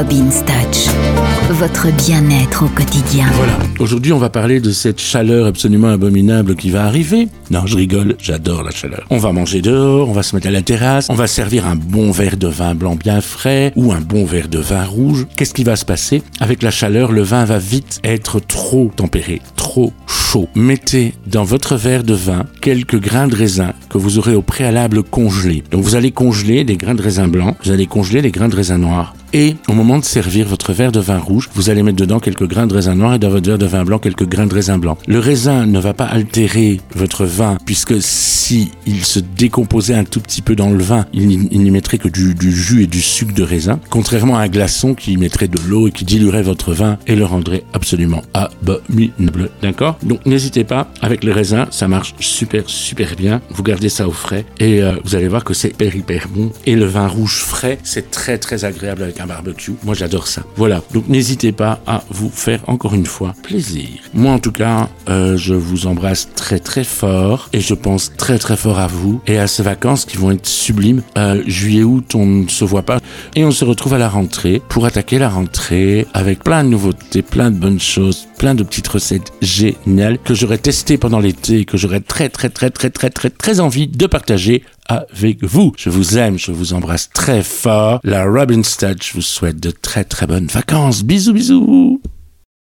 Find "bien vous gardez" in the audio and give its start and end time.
53.16-53.88